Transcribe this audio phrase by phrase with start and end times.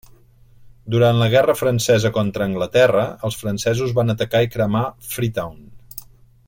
[0.93, 5.63] Durant la guerra francesa contra Anglaterra, els francesos van atacar i cremar Freetown.